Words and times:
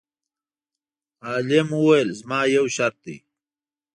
عالم 1.27 1.67
وویل: 1.79 2.09
زما 2.19 2.39
یو 2.55 2.65
شرط 2.75 2.97
دی. 3.03 3.17